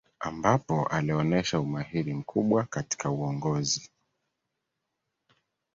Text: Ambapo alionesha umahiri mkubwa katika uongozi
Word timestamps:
Ambapo 0.19 0.87
alionesha 0.87 1.59
umahiri 1.59 2.13
mkubwa 2.13 2.63
katika 2.63 3.09
uongozi 3.09 3.89